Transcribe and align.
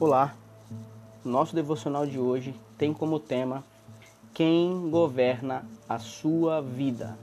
Olá, 0.00 0.34
nosso 1.22 1.54
devocional 1.54 2.06
de 2.06 2.18
hoje 2.18 2.54
tem 2.78 2.90
como 2.90 3.20
tema 3.20 3.62
Quem 4.32 4.88
governa 4.88 5.68
a 5.86 5.98
sua 5.98 6.62
vida. 6.62 7.18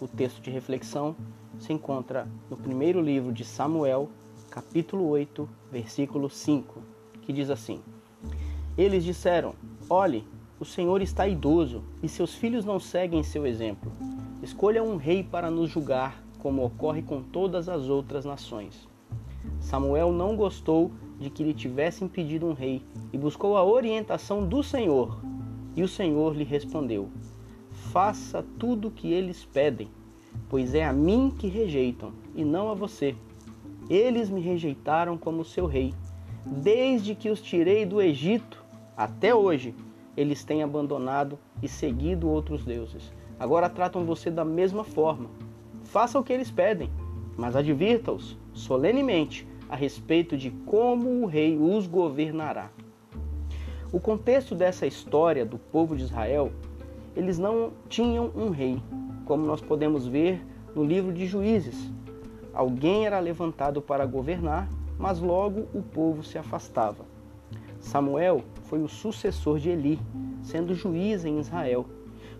O 0.00 0.06
texto 0.06 0.40
de 0.40 0.48
reflexão 0.48 1.16
se 1.58 1.72
encontra 1.72 2.28
no 2.48 2.56
primeiro 2.56 3.00
livro 3.00 3.32
de 3.32 3.44
Samuel, 3.44 4.08
capítulo 4.48 5.08
8, 5.08 5.48
versículo 5.72 6.30
5, 6.30 6.80
que 7.22 7.32
diz 7.32 7.50
assim: 7.50 7.82
Eles 8.78 9.02
disseram: 9.02 9.56
Olhe, 9.90 10.24
o 10.60 10.64
Senhor 10.64 11.02
está 11.02 11.26
idoso 11.26 11.82
e 12.04 12.08
seus 12.08 12.36
filhos 12.36 12.64
não 12.64 12.78
seguem 12.78 13.24
seu 13.24 13.44
exemplo. 13.44 13.90
Escolha 14.44 14.80
um 14.80 14.96
rei 14.96 15.24
para 15.24 15.50
nos 15.50 15.70
julgar, 15.70 16.22
como 16.38 16.64
ocorre 16.64 17.02
com 17.02 17.20
todas 17.20 17.68
as 17.68 17.88
outras 17.88 18.24
nações. 18.24 18.86
Samuel 19.60 20.12
não 20.12 20.36
gostou 20.36 20.92
de 21.18 21.30
que 21.30 21.42
lhe 21.42 21.54
tivessem 21.54 22.06
pedido 22.06 22.46
um 22.46 22.52
rei 22.52 22.82
e 23.12 23.18
buscou 23.18 23.56
a 23.56 23.64
orientação 23.64 24.46
do 24.46 24.62
Senhor. 24.62 25.18
E 25.74 25.82
o 25.82 25.88
Senhor 25.88 26.36
lhe 26.36 26.44
respondeu: 26.44 27.08
Faça 27.70 28.44
tudo 28.58 28.88
o 28.88 28.90
que 28.90 29.12
eles 29.12 29.44
pedem, 29.44 29.88
pois 30.48 30.74
é 30.74 30.84
a 30.84 30.92
mim 30.92 31.32
que 31.36 31.48
rejeitam 31.48 32.12
e 32.34 32.44
não 32.44 32.70
a 32.70 32.74
você. 32.74 33.14
Eles 33.88 34.30
me 34.30 34.40
rejeitaram 34.40 35.16
como 35.16 35.44
seu 35.44 35.66
rei. 35.66 35.94
Desde 36.44 37.14
que 37.14 37.28
os 37.28 37.40
tirei 37.40 37.84
do 37.84 38.00
Egito 38.00 38.64
até 38.96 39.34
hoje, 39.34 39.74
eles 40.16 40.44
têm 40.44 40.62
abandonado 40.62 41.38
e 41.62 41.68
seguido 41.68 42.28
outros 42.28 42.64
deuses. 42.64 43.12
Agora 43.38 43.68
tratam 43.68 44.04
você 44.04 44.30
da 44.30 44.44
mesma 44.44 44.84
forma. 44.84 45.28
Faça 45.84 46.18
o 46.18 46.22
que 46.24 46.32
eles 46.32 46.50
pedem, 46.50 46.90
mas 47.36 47.54
advirta-os 47.54 48.36
solenemente 48.56 49.46
a 49.68 49.76
respeito 49.76 50.36
de 50.36 50.50
como 50.50 51.22
o 51.22 51.26
rei 51.26 51.56
os 51.56 51.86
governará. 51.86 52.70
O 53.92 54.00
contexto 54.00 54.54
dessa 54.54 54.86
história 54.86 55.44
do 55.44 55.58
povo 55.58 55.94
de 55.94 56.02
Israel, 56.02 56.50
eles 57.14 57.38
não 57.38 57.72
tinham 57.88 58.32
um 58.34 58.50
rei, 58.50 58.82
como 59.24 59.46
nós 59.46 59.60
podemos 59.60 60.06
ver 60.06 60.44
no 60.74 60.84
livro 60.84 61.12
de 61.12 61.26
Juízes. 61.26 61.90
Alguém 62.52 63.06
era 63.06 63.20
levantado 63.20 63.82
para 63.82 64.06
governar, 64.06 64.68
mas 64.98 65.20
logo 65.20 65.66
o 65.74 65.82
povo 65.82 66.22
se 66.22 66.38
afastava. 66.38 67.04
Samuel 67.78 68.42
foi 68.64 68.82
o 68.82 68.88
sucessor 68.88 69.58
de 69.58 69.68
Eli, 69.70 70.00
sendo 70.42 70.74
juiz 70.74 71.24
em 71.24 71.38
Israel. 71.38 71.86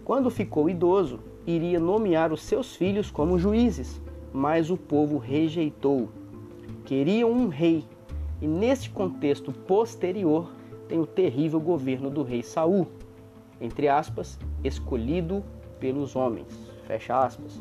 Quando 0.04 0.30
ficou 0.30 0.70
idoso, 0.70 1.20
iria 1.46 1.78
nomear 1.78 2.32
os 2.32 2.42
seus 2.42 2.74
filhos 2.74 3.10
como 3.10 3.38
juízes, 3.38 4.00
mas 4.32 4.70
o 4.70 4.76
povo 4.76 5.18
rejeitou 5.18 6.08
queriam 6.86 7.32
um 7.32 7.48
rei. 7.48 7.84
E 8.40 8.46
nesse 8.46 8.88
contexto 8.88 9.52
posterior 9.52 10.50
tem 10.88 10.98
o 10.98 11.06
terrível 11.06 11.60
governo 11.60 12.08
do 12.08 12.22
rei 12.22 12.42
Saul, 12.42 12.86
entre 13.60 13.88
aspas, 13.88 14.38
escolhido 14.62 15.42
pelos 15.80 16.14
homens. 16.14 16.46
Fecha 16.86 17.18
aspas. 17.18 17.60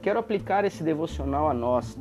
Quero 0.00 0.18
aplicar 0.18 0.64
esse 0.64 0.82
devocional 0.82 1.48
a 1.48 1.54
nós. 1.54 1.98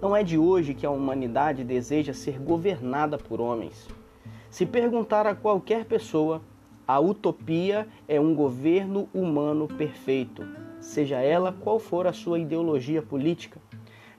Não 0.00 0.14
é 0.14 0.22
de 0.22 0.38
hoje 0.38 0.74
que 0.74 0.86
a 0.86 0.90
humanidade 0.90 1.64
deseja 1.64 2.12
ser 2.12 2.38
governada 2.38 3.18
por 3.18 3.40
homens. 3.40 3.88
Se 4.50 4.66
perguntar 4.66 5.26
a 5.26 5.34
qualquer 5.34 5.84
pessoa, 5.84 6.40
a 6.86 7.00
utopia 7.00 7.88
é 8.06 8.20
um 8.20 8.34
governo 8.34 9.08
humano 9.14 9.66
perfeito, 9.66 10.46
seja 10.82 11.20
ela 11.20 11.52
qual 11.52 11.78
for 11.78 12.06
a 12.06 12.12
sua 12.12 12.38
ideologia 12.38 13.00
política 13.00 13.58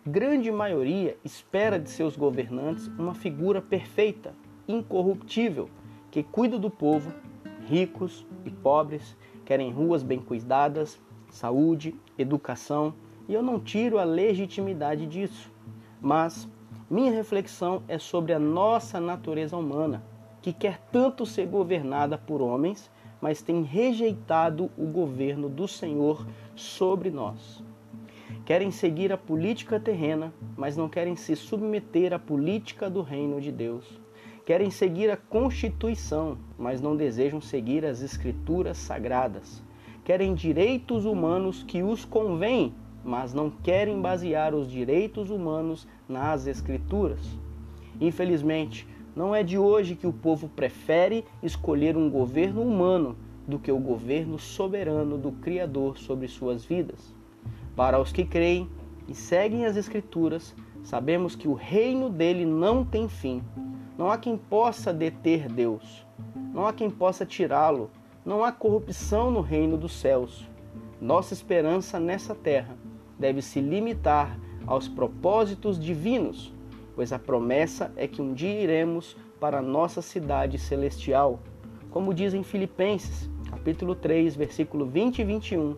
grande 0.06 0.52
maioria 0.52 1.16
espera 1.24 1.80
de 1.80 1.90
seus 1.90 2.18
governantes 2.18 2.88
uma 3.00 3.14
figura 3.14 3.62
perfeita, 3.62 4.34
incorruptível, 4.68 5.70
que 6.12 6.22
cuida 6.22 6.60
do 6.60 6.70
povo, 6.70 7.14
ricos 7.66 8.26
e 8.44 8.52
pobres, 8.52 9.16
querem 9.46 9.72
ruas 9.72 10.04
bem 10.04 10.20
cuidadas, 10.20 11.00
saúde, 11.30 11.96
educação, 12.18 12.94
e 13.30 13.34
eu 13.34 13.42
não 13.42 13.60
tiro 13.60 13.98
a 13.98 14.04
legitimidade 14.04 15.08
disso. 15.08 15.50
Mas 16.02 16.50
minha 16.90 17.12
reflexão 17.12 17.82
é 17.88 17.98
sobre 17.98 18.34
a 18.34 18.40
nossa 18.40 19.00
natureza 19.00 19.56
humana, 19.56 20.04
que 20.42 20.52
quer 20.52 20.82
tanto 20.92 21.26
ser 21.26 21.48
governada 21.48 22.18
por 22.18 22.42
homens, 22.42 22.92
mas 23.24 23.42
tem 23.42 23.64
rejeitado 23.64 24.70
o 24.78 24.86
governo 24.86 25.48
do 25.48 25.66
Senhor 25.66 26.28
sobre 26.58 27.10
nós. 27.10 27.64
Querem 28.44 28.70
seguir 28.70 29.14
a 29.14 29.18
política 29.18 29.80
terrena, 29.80 30.34
mas 30.58 30.76
não 30.76 30.90
querem 30.90 31.16
se 31.16 31.34
submeter 31.34 32.12
à 32.12 32.20
política 32.20 32.90
do 32.90 33.02
reino 33.02 33.40
de 33.40 33.50
Deus. 33.50 33.98
Querem 34.46 34.70
seguir 34.70 35.10
a 35.10 35.16
Constituição, 35.16 36.38
mas 36.58 36.82
não 36.82 36.98
desejam 36.98 37.40
seguir 37.40 37.86
as 37.86 38.02
Escrituras 38.02 38.78
sagradas. 38.78 39.64
Querem 40.04 40.34
direitos 40.34 41.06
humanos 41.06 41.64
que 41.64 41.82
os 41.82 42.04
convêm, 42.04 42.74
mas 43.06 43.34
não 43.34 43.50
querem 43.50 44.02
basear 44.02 44.54
os 44.54 44.70
direitos 44.70 45.30
humanos 45.30 45.88
nas 46.10 46.46
Escrituras. 46.46 47.26
Infelizmente, 48.02 48.86
não 49.16 49.34
é 49.34 49.44
de 49.44 49.58
hoje 49.58 49.96
que 49.96 50.08
o 50.08 50.14
povo 50.14 50.50
prefere 50.50 51.24
escolher 51.42 51.96
um 51.96 52.10
governo 52.10 52.62
humano 52.62 53.16
do 53.48 53.60
que 53.60 53.72
o 53.72 53.78
governo 53.78 54.40
soberano 54.40 55.18
do 55.18 55.32
Criador 55.32 55.98
sobre 55.98 56.28
suas 56.28 56.66
vidas. 56.66 57.14
Para 57.76 58.00
os 58.00 58.12
que 58.12 58.26
creem 58.26 58.70
e 59.08 59.14
seguem 59.14 59.66
as 59.66 59.76
Escrituras, 59.76 60.56
sabemos 60.84 61.36
que 61.36 61.48
o 61.48 61.54
reino 61.54 62.10
dele 62.10 62.46
não 62.46 62.84
tem 62.84 63.08
fim. 63.08 63.44
Não 63.98 64.10
há 64.10 64.18
quem 64.18 64.38
possa 64.38 64.94
deter 64.94 65.48
Deus. 65.48 66.06
Não 66.54 66.66
há 66.66 66.74
quem 66.74 66.90
possa 66.90 67.26
tirá-lo. 67.26 67.92
Não 68.26 68.44
há 68.44 68.52
corrupção 68.52 69.30
no 69.30 69.42
reino 69.42 69.78
dos 69.78 69.94
céus. 69.94 70.48
Nossa 71.00 71.34
esperança 71.34 72.00
nessa 72.00 72.34
terra 72.34 72.76
deve 73.20 73.42
se 73.42 73.60
limitar 73.60 74.40
aos 74.66 74.88
propósitos 74.88 75.78
divinos, 75.78 76.54
pois 76.96 77.12
a 77.12 77.20
promessa 77.20 77.92
é 77.96 78.08
que 78.08 78.22
um 78.22 78.34
dia 78.34 78.62
iremos 78.62 79.16
para 79.40 79.60
a 79.60 79.62
nossa 79.62 80.02
cidade 80.02 80.58
celestial. 80.58 81.40
Como 81.90 82.14
diz 82.14 82.34
em 82.34 82.44
Filipenses, 82.44 83.30
capítulo 83.50 83.96
3, 83.96 84.36
versículo 84.36 84.86
20 84.86 85.20
e 85.20 85.24
21, 85.24 85.76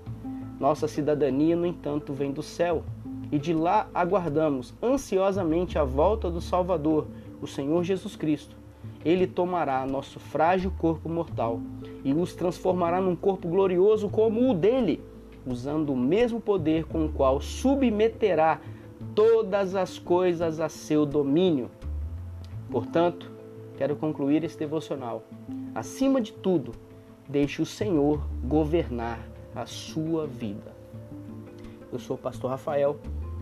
nossa 0.60 0.88
cidadania, 0.88 1.56
no 1.56 1.66
entanto, 1.66 2.14
vem 2.14 2.32
do 2.32 2.42
céu, 2.42 2.84
e 3.32 3.38
de 3.38 3.54
lá 3.54 3.90
aguardamos 3.94 4.74
ansiosamente 4.82 5.78
a 5.78 5.84
volta 5.84 6.30
do 6.30 6.40
Salvador, 6.40 7.08
o 7.42 7.48
Senhor 7.48 7.84
Jesus 7.84 8.16
Cristo. 8.16 8.56
Ele 9.04 9.28
tomará 9.28 9.86
nosso 9.86 10.20
frágil 10.20 10.72
corpo 10.78 11.10
mortal 11.10 11.60
e 12.04 12.14
os 12.14 12.34
transformará 12.34 13.02
num 13.02 13.16
corpo 13.16 13.48
glorioso 13.48 14.10
como 14.10 14.50
o 14.50 14.54
dele, 14.54 15.02
usando 15.46 15.94
o 15.94 15.98
mesmo 15.98 16.40
poder 16.40 16.86
com 16.86 17.06
o 17.06 17.12
qual 17.12 17.42
submeterá 17.42 18.60
todas 19.16 19.74
as 19.74 19.98
coisas 19.98 20.60
a 20.60 20.68
seu 20.68 21.06
domínio. 21.06 21.72
Portanto, 22.70 23.32
quero 23.78 23.96
concluir 23.96 24.44
esse 24.44 24.58
devocional. 24.58 25.24
Acima 25.74 26.20
de 26.20 26.34
tudo, 26.34 26.74
deixe 27.28 27.62
o 27.62 27.66
Senhor 27.66 28.22
governar 28.44 29.20
a 29.56 29.66
sua 29.66 30.28
vida. 30.28 30.76
Eu 31.92 31.98
sou 31.98 32.18
o 32.18 32.20
pastor 32.20 32.52
Rafael. 32.52 33.00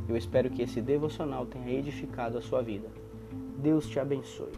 Eu 0.08 0.16
espero 0.16 0.50
que 0.50 0.62
esse 0.62 0.80
devocional 0.80 1.46
tenha 1.46 1.72
edificado 1.72 2.38
a 2.38 2.42
sua 2.42 2.62
vida. 2.62 2.88
Deus 3.58 3.88
te 3.88 4.00
abençoe. 4.00 4.52